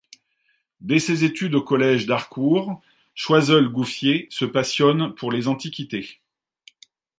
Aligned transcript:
Dès 0.79 0.97
ses 0.97 1.25
études 1.25 1.53
au 1.53 1.61
collège 1.63 2.07
d'Harcourt, 2.07 2.81
Choiseul-Gouffier 3.13 4.25
se 4.31 4.45
passionne 4.45 5.13
pour 5.13 5.31
les 5.31 5.47
antiquités. 5.47 6.21